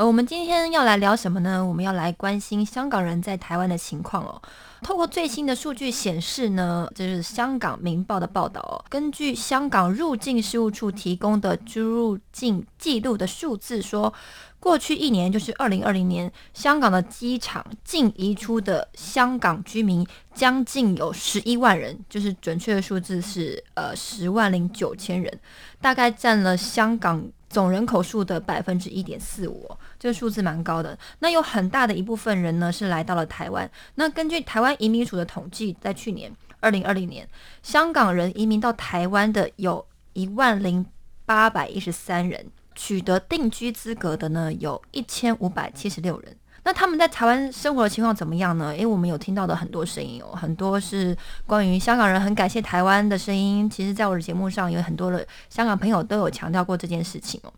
[0.00, 1.62] 呃，我们今天要来聊什么呢？
[1.62, 4.40] 我们要来关心香港人在台湾的情况哦。
[4.80, 8.82] 透过最新的数据显示呢，这是香港《明报》的报道哦。
[8.88, 14.10] 根据香港入境事务处提供的出入境记录的数字说，
[14.58, 25.40] 过去一年，就是二零二零年，香港的机场净移出的香港居民将近有十一万人，就是准确的数字是呃十万零九千人，
[25.78, 29.68] 大概占了香港总人口数的百分之一点四五，
[30.00, 30.98] 这个数字蛮高的。
[31.20, 33.70] 那有很大的一部分人呢是来到了台湾。
[33.94, 37.28] 那根据台湾移民署的统计，在去年二零二零年，
[37.62, 40.84] 香港人移民到台湾的有一万零
[41.24, 42.50] 八百一十三人。
[42.76, 46.34] 取得定居资格的呢，有一千五百七十六人。
[46.62, 48.74] 那他们在台湾生活的情况怎么样呢？
[48.74, 53.68] 因为我们有听到的很多声音哦，很多是关于香港人很感谢台湾的声音。
[53.68, 57.52] 其实，在我的节目上，有很多的香港朋友都有强调过这件事情哦。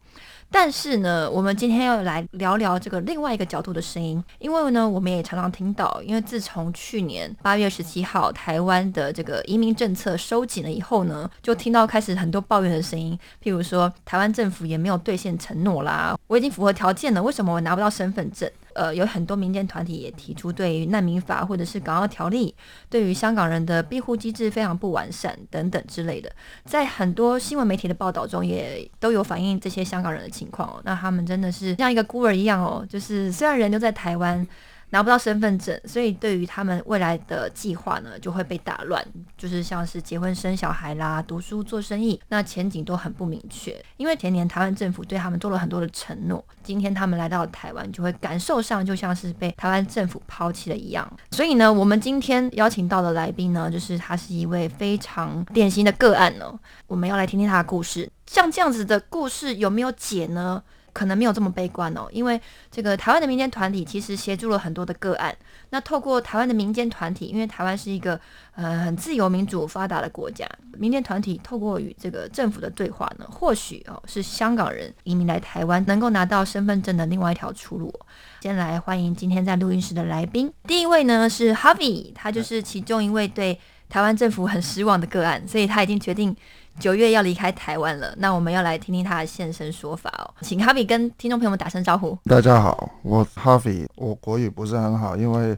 [0.53, 18.49] 但是呢，我们今天要来聊聊这个另外一个角度的声音，因为呢，我们也常常听到，因为自从去年八月十七号台湾的这个移民政策收紧了以后呢，就听到开始很多抱怨的声音，譬如说台湾政府也没有兑现承诺啦，我已经符合条件了，为什么我拿不到身份证？
[18.75, 22.55] 呃，有很多民间团体也提出对于难民法或者是港澳条例，
[22.89, 26.33] 对于香港人的庇护机制非常不完善等等之类的，
[26.65, 30.81] 在很多新闻媒体的报道中也都有反映这些香港人的情情况哦。
[30.85, 34.47] 那他们真的是像一个孤儿一样哦，就是虽然人留在台湾。
[34.95, 39.03] 拿不到身份证，所以对于他们未来的计划呢，就会被打乱。
[39.39, 43.75] 就是像是结婚生小孩啦、读书做生意，那前景都很不明确。
[43.97, 51.11] 因为前年台湾政府对他们做了很多的承诺，今天他们来到台湾，就会感受上就像是被台湾政府抛弃了一样。
[51.31, 56.53] 所以呢，我们今天邀请到的来宾呢，就是他是一位非常典型的个案呢。
[56.87, 58.07] 我们要来听听他的故事。
[58.33, 60.63] 像这样子的故事有没有解呢？
[60.95, 65.35] 可能没有这么悲观哦，因为这个台湾的民间团体其实协助了很多的个案。
[65.69, 68.19] 那透过台湾的民间团体，因为台湾是一个
[68.55, 70.47] 呃很自由民主发达的国家，
[70.79, 77.93] 民间团体透过与这个政府的对话呢，或许哦是香港人移民来台湾能够拿到身份证的另外一条出路。
[78.41, 86.35] 先来欢迎今天在录音室的来宾，第一位呢是 Harvey，他就是其中一位对台湾政府很失望的个案，所以他已经决定。
[86.79, 90.35] 九月要离开台湾了，那我们要来听听他的现身说法哦。
[90.41, 92.19] 请哈比跟听众朋友们打声招呼。
[92.25, 95.57] 大家好，我哈比，我国语不是很好，因为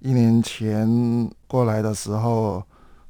[0.00, 2.62] 一年前过来的时候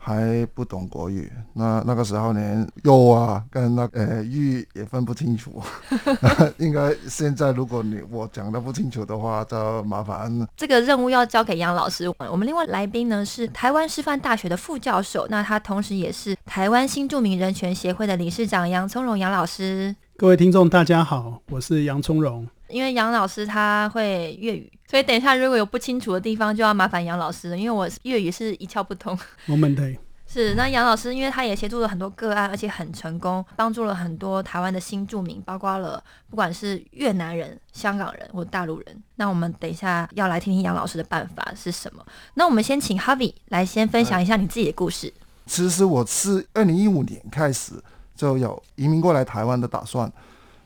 [0.06, 5.60] 还不懂国语，那那个时候连肉啊跟那呃玉也分不清楚。
[6.58, 10.46] 应该现在如果你我讲的不清楚的话，就麻烦。
[10.56, 12.08] 这个任务要交给杨老师。
[12.30, 19.96] 我们另外来宾呢是台湾师范大学的副教授，那他同时也是台湾新著名人权协会的理事长杨聪荣杨老师。
[20.16, 22.46] 各位听众大家好，我是杨聪荣。
[22.68, 27.58] 因为杨老师他会粤语，所以等一下如果有不清楚的地方，就要麻烦杨老师了。
[27.58, 29.18] 因为我粤语是一窍不通。
[29.46, 29.98] 我们对。
[30.28, 39.02] 是，那杨老师，因为他也协助了很多个案，而且很成功，帮助了很多台湾的新住民，包括了不管是越南人、香港人或大陆人。
[39.14, 42.04] 那我们等一下要来听听杨老师的办法是什么。
[42.34, 45.14] 那我们先请 Harvey 来先分享一下你自己的故事。
[45.46, 47.74] 其实我是二零一五年开始
[48.16, 50.12] 就有移民过来台湾的打算，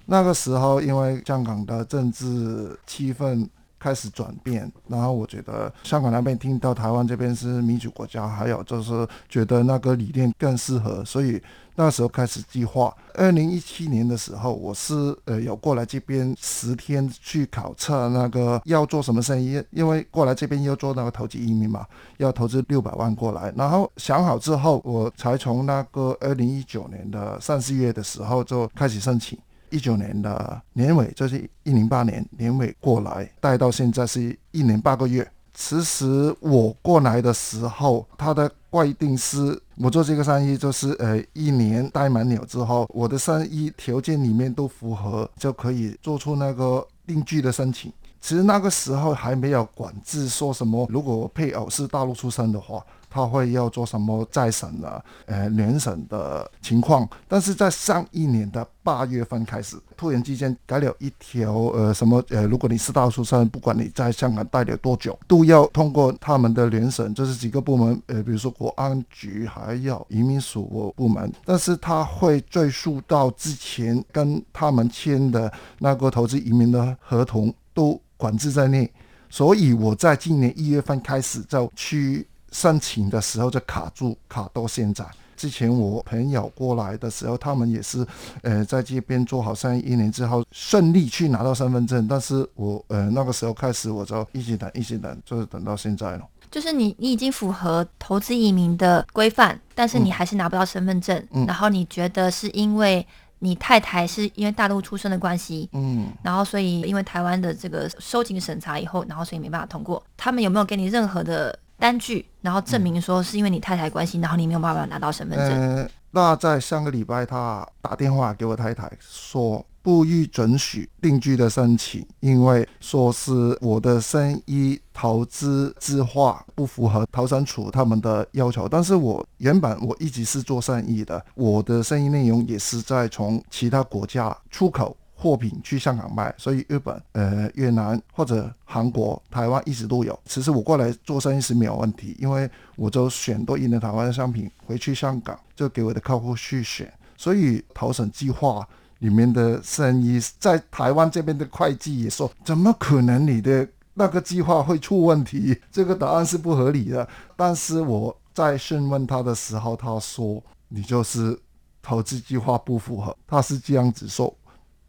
[0.06, 3.46] 那个时候因为香港的政治气氛。
[3.80, 11.42] 开始转变，然后我觉得香港那边听到台湾这边是民主国家，还有就是觉得那个理念更适合，所以
[11.76, 12.94] 那时候开始计划。
[13.14, 21.86] 二零一七年的时候，我是呃有过来这边十天去考察那个要做什么生意，因为过来这边要做那个投资移民嘛，
[22.18, 23.52] 要投资六百万过来。
[23.56, 29.38] 然后想好之后，我才从那个二零一九年的三四月的时候就开始申请。
[29.70, 35.28] 一九年的年尾，就是一零八年年尾过来，待到现在是一年八个月。
[35.52, 47.92] 其实我过来的时候，他的规定是，我做这个生意就是呃一年待满了之后，我的生意条件里面都符合，就可以做出那个定居的申请。
[48.20, 57.06] 其实那个时候还没有管制，说什么如果配偶是大陆出生的话，他会要做什么再审的、呃联审的情况。
[57.28, 78.00] 但是在上一年的八月份开始，突然之间改了一条，呃什么呃，如果你是大陆出生，不管你在香港待了多久，都要通过他们的联审，这是几个部门，呃比如说国安局还有移民署部门，但是他会追溯到之前跟他们签的那个投资移民的合同都。
[78.20, 78.92] 管制在内，
[79.30, 85.04] 所以我在今年一月份开始就去申请的时候就卡住，卡到现在。
[85.36, 88.06] 之前我朋友过来的时候，他们也是，
[88.42, 96.22] 呃，在这边做好像一年之后顺利去拿到身份证，但是我呃那个时候开始我就一直等，一直等，就是等到现在了。
[96.50, 103.06] 就是你你已经符合投资移民的规范，但是你还是拿不到身份证，然后你觉得是因为？
[103.42, 110.04] 你太太是因为大陆出生的关系，嗯，然后所以因为台湾的这个收紧审查以后，然后所以没办法通过。
[110.14, 115.90] 他们有没有给你任何的单据，然后证明说是因为你太太关系，然后你没有办法拿到身份证？
[116.12, 119.64] 那在上个礼拜，他打电话给我太太说。
[119.82, 128.68] 不予准许定居的申请，因为说是我的生意投资计划不符合投审处他们的要求。
[128.68, 140.18] 但是我原本我一直是做生意的，我的生意内容也是在从其他国家出口货品去香港卖，所以日本、呃越南或者韩国、台湾一直都有。
[140.24, 148.66] 其实我过来做生意是没有问题，因为我就选多一点台湾的商品回去香港，就给我的客户去选，所以投审计划。
[149.00, 155.58] 里面的生意在台湾这边的会计也说，怎么可能你的那个计划会出问题？
[155.72, 157.08] 这个答案是不合理的。
[157.34, 161.34] 但是我在询问他的时候，他说你就是
[161.80, 164.36] 投资计划不符合，他是这样子说。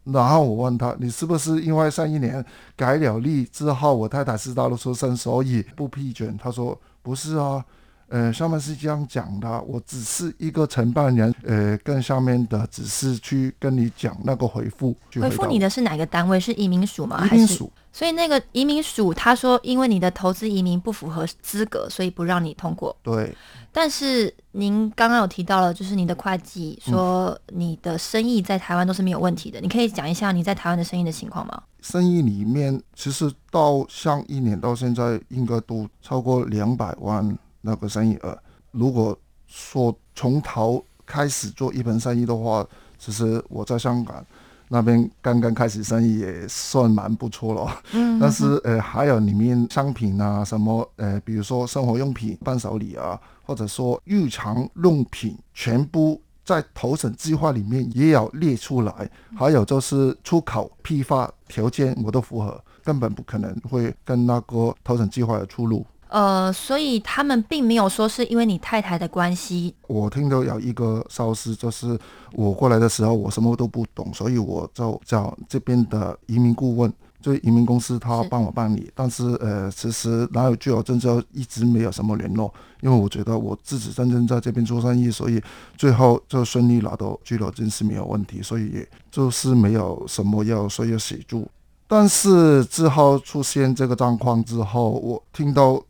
[0.04, 2.44] 然后我问他，你是不是因为上一年
[2.76, 6.36] 改了例之后，我太太是大陆出生，所以不批准？
[6.36, 7.64] 他说不是啊。
[8.12, 14.94] 呃，上面是这样讲的，我只是一个承办人，呃，跟上面的只是去跟你讲那个回复。
[15.14, 16.38] 回复你的是哪个单位？
[16.38, 17.26] 是移民署吗？
[17.26, 17.72] 移民署。
[17.90, 22.94] 所以那个移民署他说，因为你的投资移民不符合资格，所以不让你通过。
[23.02, 23.34] 对。
[23.72, 29.58] 但是您刚刚有提到了，就是你的会计说你的生意在台湾都是没有问题的。
[29.58, 31.62] 你可以讲一下你在台湾的生意的情况吗？
[31.80, 37.34] 生意里面其实到上一年到现在应该都超过两百万。
[37.62, 38.38] 那个生意额，
[38.70, 42.66] 如果说从头开始做一盆生意的话，
[42.98, 44.24] 其实我在香港
[44.68, 47.82] 那边刚刚开始生意也算蛮不错了。
[47.92, 48.18] 嗯。
[48.18, 59.10] 但是呃，还有里面商品啊，什么呃，比如说生活用品、伴手礼啊，或者说日常用品，全部在投审计划里面也有列出来。
[59.36, 65.84] 还有就是出口批发条件我都符合，根本不可能会跟那个投审计划有出入。
[66.12, 69.74] 呃，所以他们并没有说是因为你太太的关系。
[69.86, 71.98] 我听到有一个消息，就是
[72.34, 76.92] 我过来的时候我什么都不懂，所以我就找这边的移民顾问，
[77.22, 78.90] 就移民公司他帮我办理。
[78.94, 82.52] 但是呃，其实哪有居留证就一直没有什么联络，
[82.82, 85.40] 因为我觉得我自己真正在这边做生意，所以
[85.78, 91.48] 最后就顺利拿到居留证是没有问题，所以也就是没有什么要说要协助。
[91.88, 95.82] 但是之后出现这个状况之后，我听到。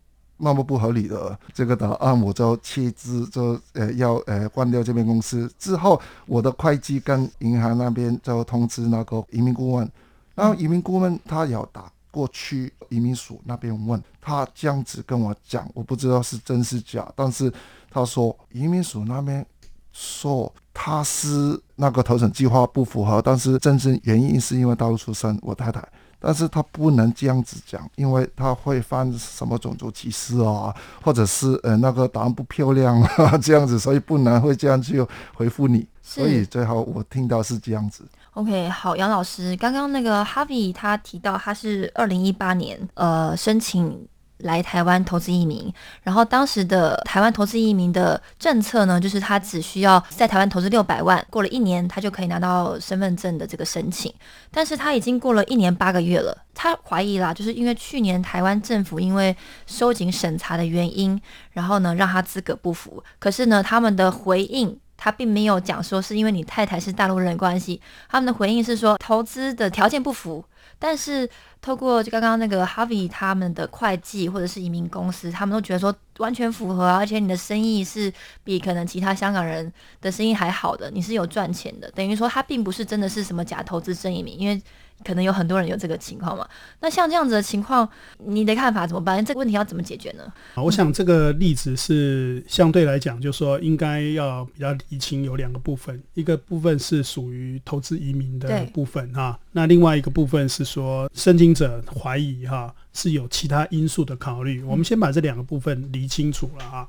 [0.45, 5.49] 那么不合理的这个答案，我就切资，就呃要呃关掉这边公司。
[5.57, 9.89] 之后，我的会计跟银行那边就通知那个移民顾问，
[10.35, 17.53] 然后移民顾问他要打过去移民署那边问，他这样子跟我讲，我不知道是真是假，但是
[17.89, 19.47] 他说移民署那边
[19.93, 25.87] 说他是那个投审计划不符合，但是真正原因是因为大陆出生，我太太。
[26.23, 35.87] 但是他不能这样子讲，因为他会犯什么种族歧视啊，或者是呃那个答案不漂亮啊这样子，所以不能会这样去回复你。
[36.01, 38.05] 所以最后我听到是这样子。
[38.35, 44.09] OK，好，杨老师，刚刚那个 Harvey 他提到他是二零一八年呃申请。
[44.43, 45.73] 来台湾投资移民，
[46.03, 54.13] 然后当时的台湾投资移民的政策呢，就是他只需要在台湾投资六百万，过了一年他就可以拿到身份证的这个申请。
[54.51, 59.35] 但是他已经过了一年八个月了，他怀疑啦，就是因为去年台湾政府因为
[59.67, 61.21] 收紧审查的原因，
[61.53, 63.03] 然后呢让他资格不符。
[63.19, 70.45] 可是呢，他们的回应他并没有讲说是因为你太太是大陆人关系，他们的回应是说投资的条件不符，
[70.79, 71.29] 但是
[71.61, 78.13] 透过就刚刚那个 Harvey 他们的会计或者是移民公司，他们都觉得说完全符合，而且你的生意是
[78.45, 84.63] 比可能其他香港人的生意还好的，你是有赚钱的，等于说他并不是真的是什么假投资生移民，因为。
[85.05, 86.47] 可能有很多人有这个情况嘛？
[86.81, 89.25] 那像这样子的情况，你的看法怎么办？
[89.25, 90.25] 这个问题要怎么解决呢？
[90.57, 104.63] 我想这个例子是相对来讲，就说应该要比较理清，有两个部分，一个部分是属于投资移民的部分哈，那另外一个部分是说申请者怀疑哈是有其他因素的考虑。
[104.63, 106.89] 我们先把这两个部分理清楚了啊。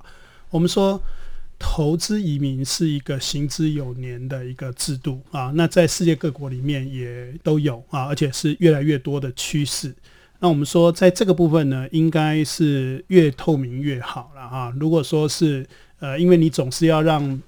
[0.49, 1.01] 我们说。
[1.65, 9.95] 投资移民是一个行之有年的一个制度啊，那在世界各国里面也都有啊，而且是越来越多的趋势。
[10.39, 14.73] 那我们说，在这个部分呢，应该是越透明越好了啊。
[14.77, 15.65] 如果说是
[15.99, 17.41] 呃，因为你总是要让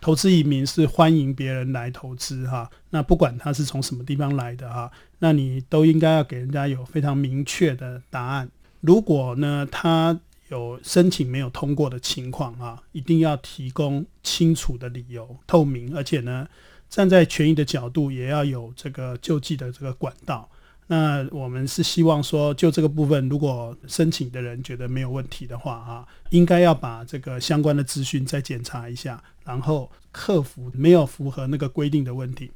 [0.00, 8.48] 投资移民是欢迎别人来投资哈，那不管他是从什么地方来的哈，那你都应该要给人家有非常明确的答案。
[8.80, 10.18] 如果呢，他
[10.48, 16.48] 有申请没有通过的情况啊，一定要提供清楚的理由、透明，而且呢，
[16.88, 20.48] 站在权益的角度，也要有这个救济的这个管道。
[20.86, 32.50] 那我们是希望说，就这个部分，如果申请的人觉得没有问题的话啊，应该要把这个相关的资讯再检查一下，然后克服没有符合那个规定的问题。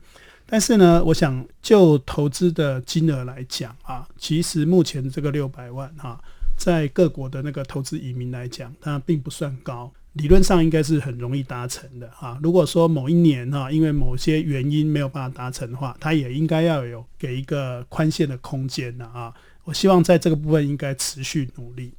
[0.47, 6.19] 但是呢，我想就投资的金额来讲啊，其实目前这个六百万哈。
[6.57, 12.39] 在各国的那个投资移民来讲，它并不算高，理论上应该是很容易达成的哈。
[12.43, 19.35] 如果说某一年哈，因为某些原因没有办法达成的话，它也应该要有给一个宽限的空间的啊。
[19.65, 21.93] 我希望在这个部分应该持续努力。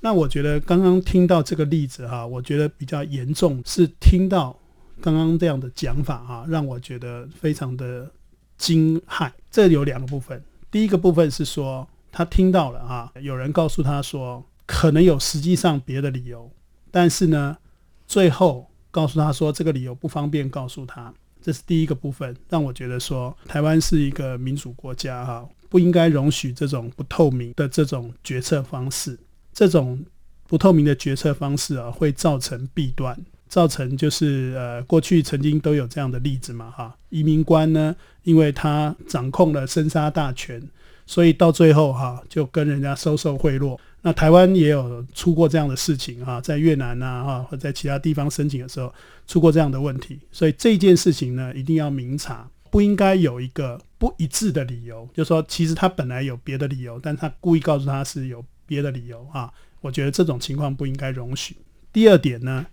[0.00, 4.56] 那我觉得刚刚听到这个例子哈，我觉得比较严重是听到
[5.00, 8.08] 刚刚这样的讲法哈，让我觉得非常的
[8.56, 9.30] 惊骇。
[9.50, 11.88] 这有两个部分，第一个部分是说。
[12.16, 16.50] 他听到了啊，有人告诉他说，可能有实际上别的理由，
[16.90, 17.58] 但是呢，
[18.06, 29.18] 最后告诉他说这个理由不方便告诉他，这是第一个部分，让我觉得说台湾是一个民主国家哈，不应该容许这种不透明的这种决策方式，
[29.52, 30.02] 这种
[30.46, 33.14] 不透明的决策方式啊，会造成弊端，
[33.46, 40.66] 造成就是呃，过去曾经都有这样的例子嘛哈，移民官呢，因为他掌控了生杀大权。
[41.06, 43.78] 所以到最后哈，就跟人家收受贿赂。
[44.02, 48.92] 那台湾也有出过这样的事情哈，在越南呐哈，或在其他地方申请的时候
[49.26, 50.18] 出过这样的问题。
[50.30, 59.52] 所以这件事情呢，一定要明查，不应该有一个不一致的理由，就说其实他本来有别的理由，但他故意告诉他是有别的理由啊。
[59.80, 61.56] 我觉得这种情况不应该容许。
[61.92, 62.66] 第二点呢，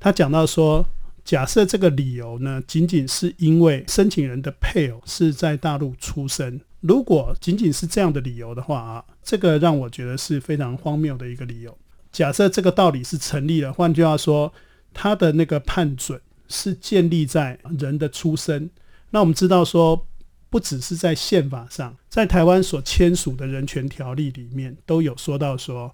[0.00, 0.86] 他讲到说，
[1.22, 6.60] 假设这个理由呢，仅仅是因为申请人的配偶是在大陆出生。
[6.80, 11.76] 如果仅仅是这样的理由的话啊，这个让我觉得是非常荒谬的一个理由。
[12.12, 14.52] 假设这个道理是成立的，换句话说，
[14.94, 18.70] 他的那个判准是建立在人的出生。
[19.10, 20.06] 那我们知道说，
[20.48, 25.92] 不只是在宪法上，在台湾所签署的人权条例里面都有说到说，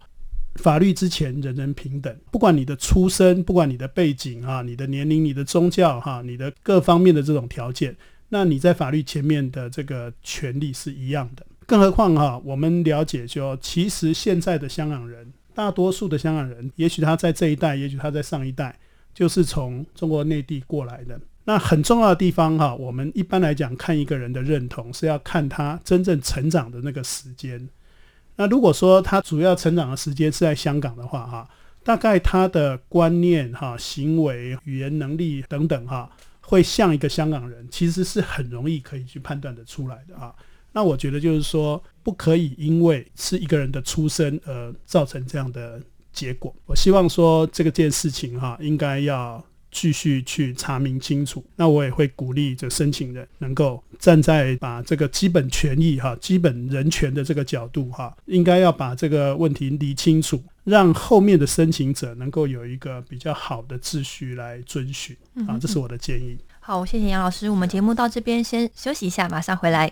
[0.56, 7.96] 法律之前人人平等，不管你的出身，不管你的背景啊，你的年龄、你的宗教哈，你的各方面的这种条件。
[8.34, 18.76] 那你在法律前面的这个权利是一样的，更何况哈，我们了解说，其实现在的香港人，大多数的香港人，也许他在这一代，也许他在上一代，
[19.14, 21.20] 就是从中国内地过来的。
[21.44, 27.68] 那很重要的地方哈，我们一般来讲看一个人的认同，是要看他真正成长的那个时间。
[28.34, 31.48] 那如果说他主要成长的时间是在香港的话哈，
[31.84, 36.10] 大概他的观念哈、行为、语言能力等等哈。
[36.46, 40.34] 会像一个香港人，其实是很容易可以去判断的出来的啊。
[40.72, 45.80] 那我觉得就是说，不可以因为是一个人的出身而造成这样的
[46.12, 46.54] 结果。
[46.66, 51.44] 我希望说这个件事情哈，应该要继续去查明清楚。
[51.56, 60.42] 那我也会鼓励这申请人能够站在把这个基本权益哈、基本人权的这个角度哈，应该要把这个问题理清楚。
[60.64, 65.16] 让后面的申请者能够有一个比较好的秩序来遵循
[65.46, 66.38] 啊，这是我的建议。
[66.60, 69.90] 好，谢谢杨老师，我们节目到这边先休息一下，马上回来。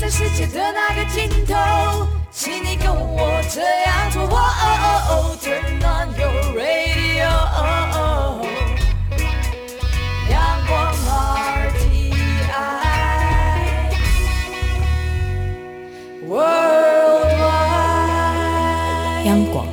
[0.00, 1.54] 在世界的那个尽头
[2.30, 7.58] 请你跟我这样做哦哦哦 turn on your radio 哦
[7.94, 8.46] 哦
[10.30, 10.38] 阳
[10.68, 11.82] 光而起
[12.52, 12.54] 爱
[19.24, 19.66] 阳光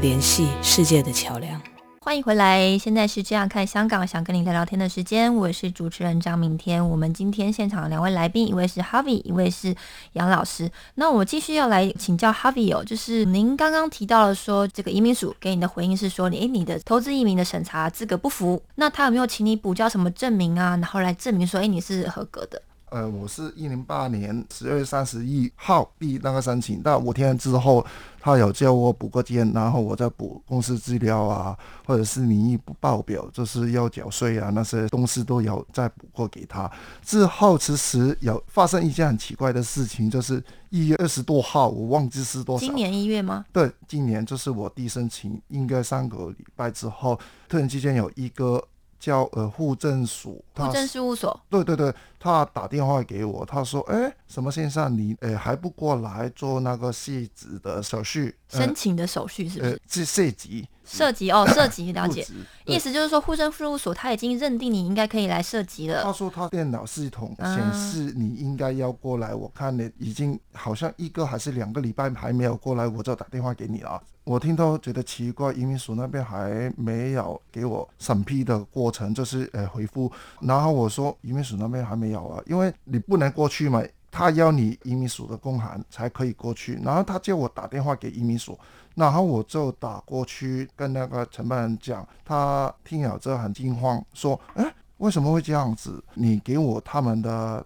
[0.00, 1.75] 联系世界的桥梁。
[2.06, 6.88] 欢迎回来，现在是这样看香港，想跟你聊聊天的时间，我是主持人张明天。
[6.88, 9.74] 我们今天现场两位来宾，一位是 Harvey，一位是
[10.12, 10.70] 杨老师。
[10.94, 20.76] 那我继续要来请教 Harvey 哦，就是您刚刚提到了说，这个移民署给你的回应是说，你诶你的投资移民的审查资格不符，那他有没有请你补交什么证明啊？
[20.76, 22.62] 然后来证明说，诶你是合格的？
[22.90, 27.84] 呃，我是一零八年十二月三十一号递那个申请，但五天之后，
[28.20, 36.70] 他有叫我补个件，然后我再补公司资料啊，或者是你一不报表，就是要缴税啊，那些东西都有再补过给他。
[37.02, 42.64] 之后其实有发生一件很奇怪的事情，就是一月二十多号，我忘记是多少。
[42.64, 43.44] 今年一月吗？
[43.52, 48.62] 对，今年就是我递申请，应该三个礼拜之后，突然之间有一个。
[49.06, 51.40] 叫呃户政署，户政事务所。
[51.48, 58.34] 对对对，他打电话给我，他说：“哎，什么先生，你呃还不过来做那个卸职的手续？
[58.48, 59.80] 申请的手续是不是？
[59.88, 62.26] 是涉及涉及哦，涉及 了解。
[62.64, 66.02] 意思就是说，户政事务所他已经认定你应该可以来涉及了。
[66.02, 80.10] 他说他电脑系统显示你应该要过来，我看你已经好像一个还是两个礼拜还没有过来，我就打电话给你了。”我听到觉得奇怪，移民署那边还没有给我审批的过程，就是呃回复。
[80.40, 83.80] 然后我说移民署那边还没有啊，因为你不能过去嘛，
[84.10, 86.74] 他要你移民署的公函才可以过去。
[86.82, 88.58] 然后他叫我打电话给移民署，
[88.96, 96.02] 然后我就打过去跟那个承办人讲，他听了之后很惊慌，说：“哎，为什么会这样子？
[96.14, 97.64] 你给我他们的。”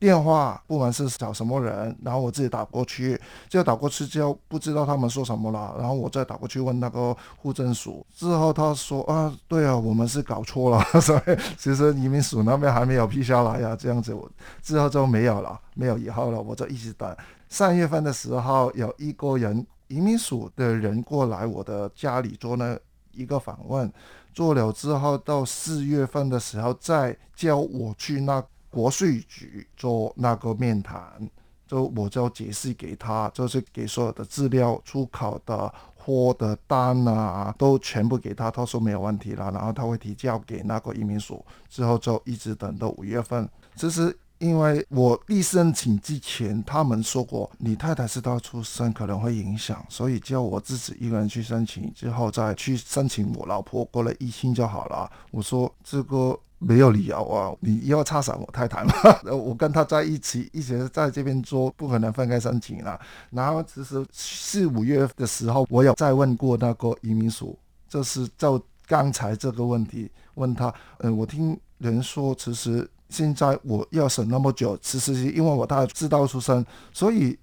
[0.00, 14.26] 电话不管是找什么人，然后我自己打过去，就打过去之后不知道他们说什么了，然后我再打过去问那个户政署，之后他说啊，对啊，我们是搞错了， 所以其实移民署那边还没有批下来呀，这样子我
[14.62, 17.14] 之后就没有了，没有以后了，我就一直等。
[17.50, 22.74] 三月份的时候有一个人移民署的人过来我的家里做那
[23.12, 23.92] 一个访问，
[24.32, 28.42] 做了之后到四月份的时候再叫我去那。
[28.70, 31.28] 国税局做那个面谈，
[31.66, 38.50] 就我就解释给他，就是给所有的资料、出口的货的单啊，都全部给他。
[38.50, 43.48] 他说没有问题了，然后他会提交给那个移民署，之后就一直等到五月份。
[43.74, 55.10] 其实因为我立申请之前，他们说过你太太是到出生可能会影响，所以叫我自己一个人去申请，之后再去申请我老婆过来一清就好了。
[55.32, 56.38] 我说这个。
[56.62, 57.56] 没有理由啊！
[57.60, 58.92] 你要插手我太太嘛？
[59.32, 63.00] 我跟他在一起，一直在这边做，不可能分开申请了。
[63.30, 70.72] 然后其实四五月的时候，我有再问过那个移民署，就是就刚才这个问题问他。
[70.98, 77.38] 嗯，我听人说，其实现在我要审那么久，其实是因为我太知道出生，所以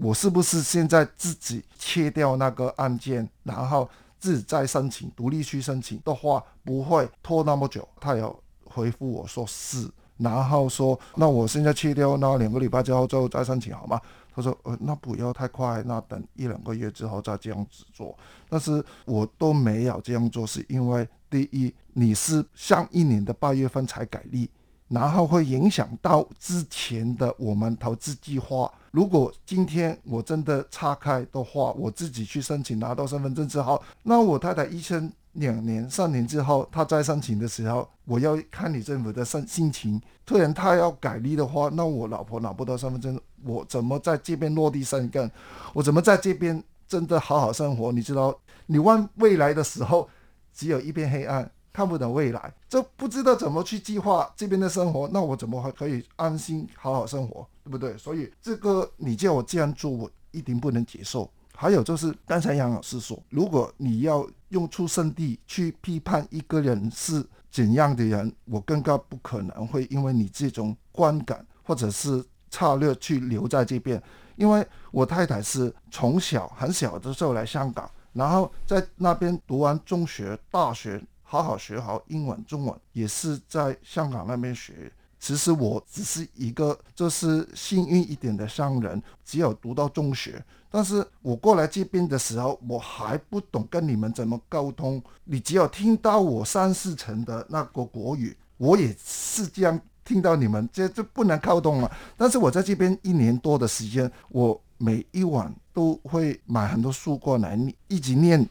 [0.00, 7.88] 我是不是现在自己切掉那个案件，然后自己再申请，独立去申请的话，不会拖那么久？
[8.00, 8.36] 他有。
[8.76, 13.98] 回复我说是，然后说那我现在切掉，那两个礼拜之后就再申请好吗？
[14.34, 18.14] 他说呃那不要太快，那等一两个月之后再这样子做。
[18.50, 24.50] 但是我都没有这样做，是因为第一你是上一年的八月份才改例，
[24.88, 28.70] 然后会影响到之前的我们投资计划。
[28.90, 35.10] 如果今天我真的岔开的话，我自己去申请拿到身份证之后，那我太太医生。
[35.36, 40.00] 两年、三年之后，他再申请的时候，我要看你政府的心心情。
[40.24, 45.30] 突然他要改立的话，那我老婆拿不到身份证，我怎么在这边落地生根？
[45.72, 47.92] 我怎么在这边真的好好生活？
[47.92, 50.08] 你知道，你望未来的时候，
[50.52, 55.08] 只有一片黑暗，看不懂未来，就不知道怎么去计划这边的生活。
[55.12, 57.46] 那我怎么还可以安心好好生活？
[57.62, 57.96] 对不对？
[57.96, 61.30] 所以这个你叫我这样做，我一定不能接受。
[61.56, 74.00] 还有就是刚才杨老师说，如果你要用出生地去批判一个人是怎样的人，我更加不可能会因为你这种观感或者是策略去留在这边。
[74.36, 84.92] 因为我太太是从小很小的时候来香港，然后在那边读完中学、大学，好好学好英文、中文，也是在香港那边学。
[85.18, 90.44] 其实我只是一个就是幸运一点的商人，只有读到中学。
[90.70, 95.02] 但是我过来这边的时候，我还不懂跟你们怎么沟通。
[95.24, 101.90] 你只有听到我三四成的那个国语，我也是这样听到你们，这这不能沟通了。
[102.16, 108.46] 但是我在这边一年多的时间，我每一晚都会买很多书过来，一直念。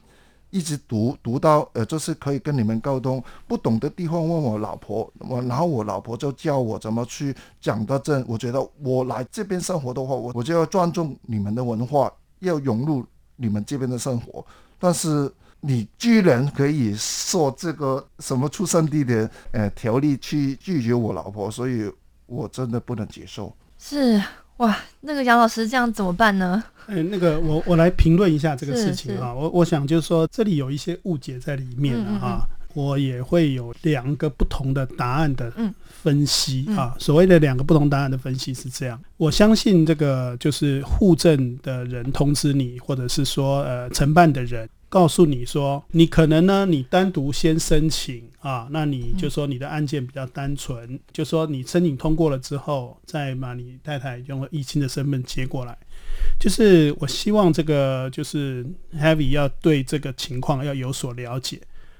[0.55, 8.23] 一直读读到呃，就是可以跟你们沟通，不懂的地方问我老婆，我然后我老婆就教我怎么去讲到正。
[8.25, 14.45] 我觉得我来这边生活的话，我我就要尊重你们的文化，要融入你们这边的生活。
[14.79, 21.91] 但是你居然可以说这个什么出生地的呃条例去拒绝我老婆，所以
[22.27, 23.53] 我真的不能接受。
[23.77, 24.23] 是
[24.57, 26.63] 哇，那个杨老师这样怎么办呢？
[26.87, 32.47] 哎，那个我我来评论一下这个事情啊，我我想就是说这里有一些误解在里面嗯嗯了哈。
[32.75, 36.93] 我也会有两个不同的答案的嗯分析啊。
[36.99, 55.77] 所谓的两个不同答案的分析是这样：我相信这个就是户政的人通知你，或者是说呃承办的人告诉你说，你可能呢你单独先申请啊，那你就说你的案件比较单纯，就说你申请通过了之后，再把你太太用疫情的身份接过来。
[56.39, 58.65] 就是我希望这个就是
[58.97, 61.59] Heavy 要对这个情况要有所了解。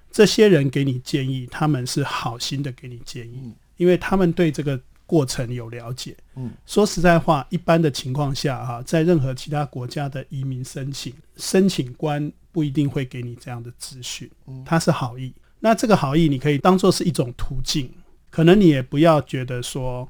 [0.10, 6.16] 这些人给你建议，他们是好心的给你建议，因为他们对这个过程有了解。
[6.36, 14.30] 嗯，说实在话，一般的情况下哈，在任何其他国家的移民申请，申请官不一定会给你这样的资讯，
[14.66, 15.34] 他是好意。
[15.60, 17.92] 那这个好意，你可以当做是一种途径，
[18.30, 20.10] 可能你也不要觉得说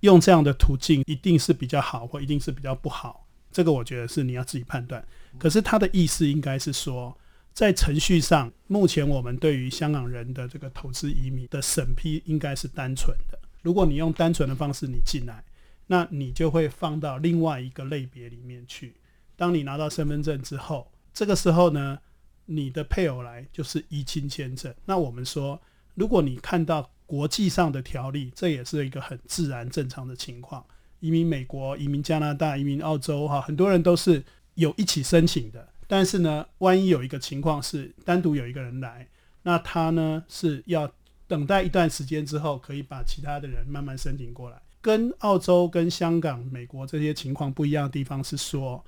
[0.00, 3.26] 用这样的途径一定是比较好，或一定是比较不好。
[3.52, 5.04] 这个我觉得是你要自己判断。
[5.38, 7.16] 可是他的意思应该是说。
[7.52, 13.36] 在程序上，目前我们对于香港人的这个投资移民的审批应该是单纯的。
[13.62, 15.44] 如果你用单纯的方式你进来，
[15.86, 18.94] 那你就会放到另外一个类别里面去。
[19.36, 21.98] 当你拿到身份证之后，这个时候呢，
[22.46, 24.74] 你的配偶来就是移亲签证。
[24.84, 25.60] 那我们说，
[25.94, 30.64] 如果你看到国际上的条例，这也是一个很自然正常的情况。
[31.00, 34.22] 移民美国、移民加拿大、移民澳洲，哈，很多人都是
[34.54, 35.68] 有一起申请的。
[35.88, 39.08] 但是呢，万一有一个情况是单独有一个人来，
[39.42, 40.92] 那他呢是要
[41.30, 44.60] 等待一段时间之后，可以把其他的人慢慢申请过来。
[44.82, 48.84] 跟澳洲、跟香港、美国这些情况不一样的地方是说，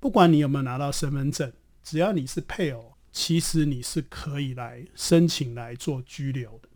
[0.00, 1.52] 不管你有没有拿到身份证，
[1.82, 6.68] 只要你是配偶，其实你是可以来申请来做居留的。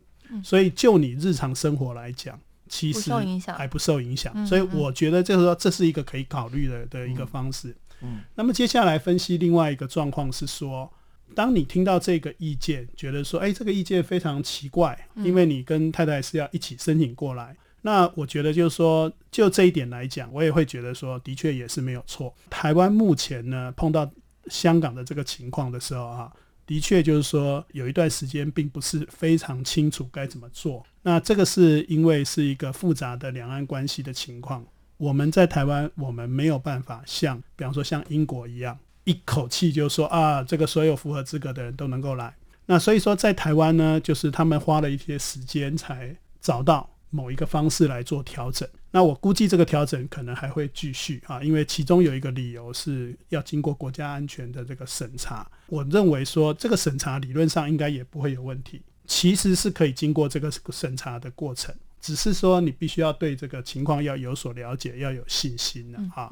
[0.43, 3.11] 所以就你日常生活来讲，其实
[3.47, 4.45] 还不受影响。
[4.45, 7.75] 所以我觉得就是说，这是一个可以考虑的的一个方式。
[8.01, 10.91] 嗯，那么接下来分析另外一个状况是说，
[11.35, 17.55] 当你听到这个意见，觉得说，哎，这个意见非常奇怪，因为你跟太太是要一起申请过来。
[17.81, 22.33] 那我觉得就是说，就这一点来讲，我也会觉得说，的确也是没有错。
[22.49, 24.09] 台湾目前呢碰到
[24.47, 26.31] 香港的这个情况的时候啊，
[26.65, 30.85] 的确就是说有一段时间并不是非常清楚该怎么做。
[31.03, 34.65] 那这个是因为是一个复杂的两岸关系的情况。
[34.97, 42.35] 我们在台湾，我们没有办法像，比方说像英国一样，一口气就说啊，这个所有符合资格的人都能够来。
[42.65, 48.67] 那所以说，在台湾呢，就是他们花了一些时间才找到某一个方式来做调整。
[48.91, 55.49] 那我估计这个调整可能还会继续啊，因为其中有一个理由是要经过国家安全的这个审查。
[55.67, 61.73] 我认为说这个审查理论上应该也不会有问题，其实是可以经过这个审查的过程。
[62.01, 66.29] 只是说，你必须要对这个情况要有所了解，要有信心的哈。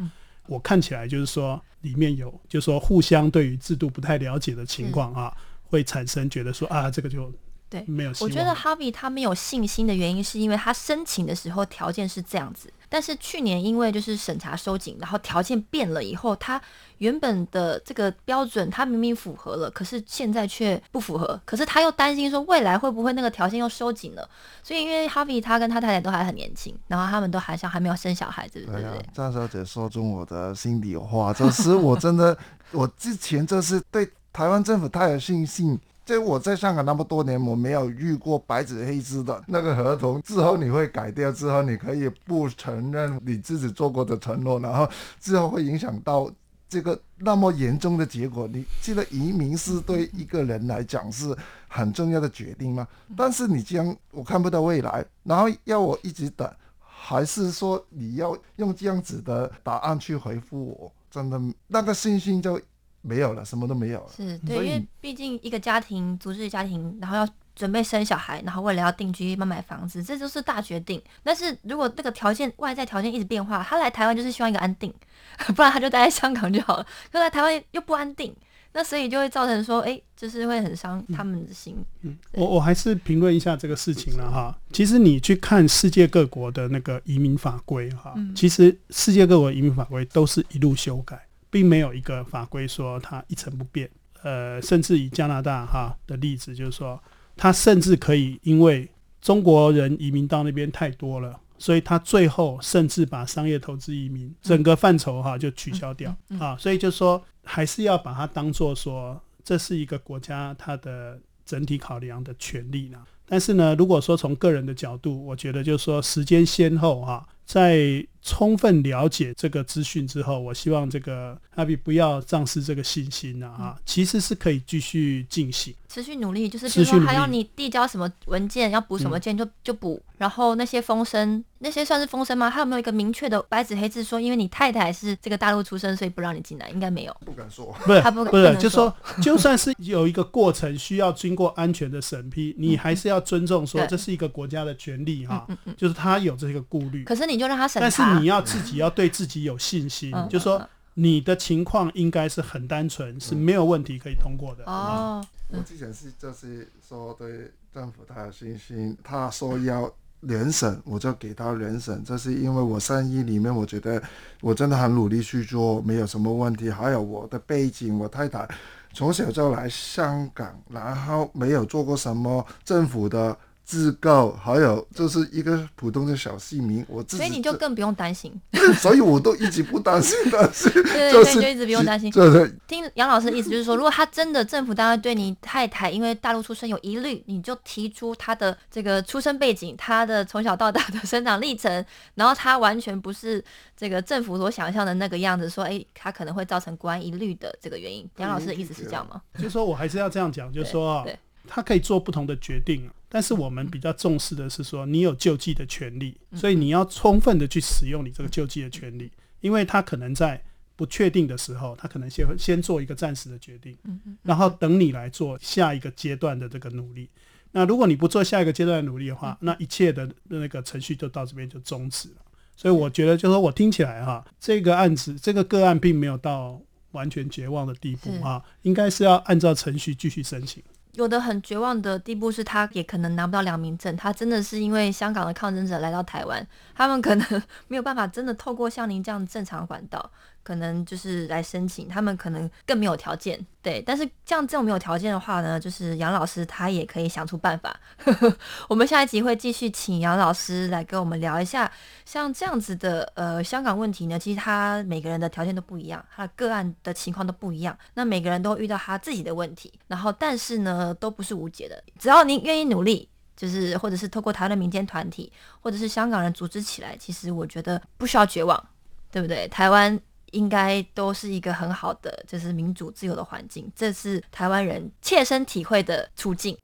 [0.47, 7.31] 我看起来就是说，里面有就是说互相对于制度不太了解的情况啊，会产生觉得说啊，这个就
[7.69, 8.12] 对没有。
[8.21, 16.62] 我觉得 Harvey 他没有信心的原因，是因为他申请的时候条件是这样子，但是去年因为就是审查收紧，然后条件变了以后，他
[17.00, 24.30] 原本的这个标准他明明符合了，可是现在却不符合，可是他又担心说未来会不会那个条件又收紧了，
[24.63, 29.06] 所以因为 Harvey 他跟他太太都还很年轻，然后他们都还像还没有生小孩子，对不对？
[29.13, 32.38] 张小姐说中我的心里话，就是我真的，
[32.71, 35.80] 我之前就是对台湾政府太有信心。
[36.06, 40.22] 就我在香港那么多年，我没有遇过白纸黑字的那个合同。
[40.22, 44.88] 之后你会改掉，之后你可以不承认你自己做过的承诺，然后
[45.20, 46.32] 之后会影响到
[46.70, 48.48] 这个那么严重的结果。
[48.48, 51.36] 你记得移民是对一个人来讲是
[51.68, 52.88] 很重要的决定吗？
[53.18, 60.91] 但是你这样我看不到未来，然后要我一直等，还是说你要用这样子的答案去回复我？
[61.10, 62.62] 真的那个信心就。
[63.06, 64.10] 没有了，什么都没有了。
[64.15, 71.02] 是对，因为毕竟一个家庭组织家庭，然后要准备生小孩，然后为了要定居、要买房子，这就是大决定。
[71.24, 74.91] 但是如果那个条件外在条件一直变化，他来台湾就是希望一个安定，
[75.56, 76.88] 不然他就待在香港就好了。
[77.12, 78.36] 可来台湾又不安定，
[78.74, 81.78] 那所以就会造成说，哎，就是会很伤他们的心。
[82.02, 84.58] 嗯，我我还是评论一下这个事情了哈。
[84.74, 91.24] 其实你去看世界各国的那个移民法规哈，其实世界各国移民法规都是一路修改。
[91.56, 93.89] 并没有一个法规说它一成不变，
[94.24, 97.02] 呃，甚至以加拿大哈的例子，就是说，
[97.38, 98.86] 它甚至可以因为
[99.22, 106.13] 中国人移民到那边太多了，所以它最后甚至把商业投资移民整个范畴哈就取消掉。
[106.38, 112.98] 啊，所以就说还是要把它当做说这是一个国家它的整体考量的权利呢。
[113.26, 132.49] 但是呢，如果说从个人的角度，我觉得就是说时间先后哈，在充分了解这个资讯之后，我希望这个阿比不要丧失这个信心了啊，其实是可以继续进行，持续努力，就是比如说还要你递交什么文件，要补什么件就就补，然后那些风声，那些算是风声吗？
[132.49, 136.67] 他有没有一个明确的白纸黑字说，因为你太太是这个大陆出生，所以不让你进来？
[136.69, 147.03] 应该没有，不敢说，不是他不不是，就说就算是有一个过程需要经过安全的审批，你还是要尊重说这是一个国家的权利哈，就是他有这个顾虑。
[147.03, 154.63] 可是你就让他审查，但是你要自己要对自己有信心，就说你的情况应该是很单纯，是没有问题可以通过的。
[154.65, 162.04] 哦，我之前是就是说对政府他有信心，他说要联审，我就给他联审。
[162.04, 164.01] 这是因为我生意里面，我觉得
[164.41, 166.69] 我真的很努力去做，没有什么问题。
[166.69, 168.47] 还有我的背景，我太太
[168.93, 173.38] 从小就来香港，然后没有做过什么政府的。
[173.65, 178.32] 自告，还有就是一个普通的小市民，我自己，所以你就更不用担心。
[178.78, 182.12] 所以我都一直不担心，担心，对对对，就一直不用担心。
[182.12, 193.43] 对对，听杨老师的意思就是说，如果他真的政府单位对你太太因为大陆出生有疑虑，你就提出他的这个出生背景，他的从小到大的生长历程，然后他完全不是
[193.75, 198.08] 这个政府所想象的那个样子，说哎，他可能会造成国安疑虑的这个原因。
[198.17, 199.19] 杨老师的意思是这样吗？
[199.39, 201.17] 就是说我还是要这样讲，就是说对。
[201.47, 210.43] 他可以做不同的决定，但是我们比较重视的是说，你有救济的权利，所以你要充分的去使用你这个救济的权利，因为他可能在
[210.75, 213.77] 不确定的时候，他可能先先做一个暂时的决定，
[214.23, 217.10] 然后等你来做下一个阶段的这个努力。
[217.51, 222.15] 那如果你不做下一个阶段的努力的话，那一切的那个程序就到这边就终止了。
[222.58, 230.62] 所以我觉得，就说我听起来哈，这个案子这个个案并没有到完全绝望的地步哈，应该是要按照程序继续申请。
[230.95, 233.95] 有的很绝望的地步是，他也可能拿不到良民证。
[233.95, 240.12] 他真的是因为香港的抗争者来到台湾，他们可能 没有办法真的透过像您这样正常管道。
[240.45, 243.81] 可能就是来申请，他们可能更没有条件，对。
[243.81, 247.75] 但是像这种没有条件的话呢，就是杨老师他也可以想出办法。
[248.69, 251.69] 我们下一集会继续请杨老师来跟我们聊一下，
[252.05, 257.75] 像这样子的呃香港问题呢，其实他每个人的条件都不一样，他个案的情况都不一样。
[257.95, 268.63] 那每个人都遇到他自己的问题，然后但是呢都不是无解的，只要您愿意努力，就是或者是透过台湾的民间团体，或者是香港人组织起来，其实我觉得不需要绝望，
[269.10, 269.47] 对不对？
[269.47, 269.99] 台湾。
[270.36, 276.58] 应该都是一个很好的，就是民主自由的环境，这是台湾人切身体会的处境。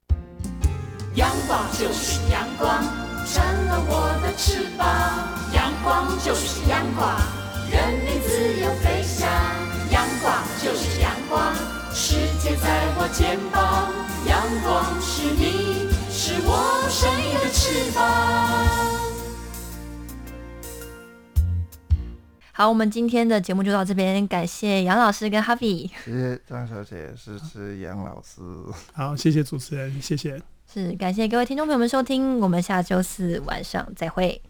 [1.14, 2.82] 阳光就是阳光，
[3.26, 4.86] 成了我的翅膀。
[5.54, 7.16] 阳光就是阳光，
[7.70, 9.28] 人民自由飞翔。
[9.90, 10.32] 阳光
[10.62, 11.54] 就是阳光，
[11.92, 13.92] 世界在我肩膀。
[14.26, 18.41] 阳光是你，是我生命的翅膀。
[22.54, 28.42] 好，我们今天的节目就到这边，感谢杨老师跟哈比，谢谢张小姐，支持杨老师。
[28.92, 30.38] 好，谢谢主持人，谢谢，
[30.70, 34.42] 是感谢各位听众朋友们收听，我们下周四晚上再会。